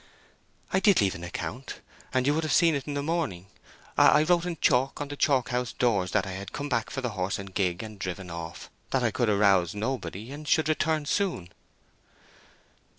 "I 0.73 0.79
did 0.79 0.99
leave 0.99 1.13
an 1.13 1.23
account—and 1.23 2.25
you 2.25 2.33
would 2.33 2.43
have 2.43 2.51
seen 2.51 2.73
it 2.73 2.87
in 2.87 2.95
the 2.95 3.03
morning. 3.03 3.45
I 3.99 4.23
wrote 4.23 4.47
in 4.47 4.57
chalk 4.59 4.99
on 4.99 5.09
the 5.09 5.15
coach 5.15 5.49
house 5.49 5.73
doors 5.73 6.09
that 6.13 6.25
I 6.25 6.31
had 6.31 6.53
come 6.53 6.67
back 6.69 6.89
for 6.89 7.01
the 7.01 7.09
horse 7.09 7.37
and 7.37 7.53
gig, 7.53 7.83
and 7.83 7.99
driven 7.99 8.31
off; 8.31 8.71
that 8.89 9.03
I 9.03 9.11
could 9.11 9.29
arouse 9.29 9.75
nobody, 9.75 10.31
and 10.31 10.47
should 10.47 10.69
return 10.69 11.05
soon." 11.05 11.49